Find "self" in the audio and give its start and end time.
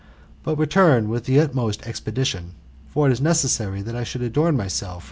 4.67-4.99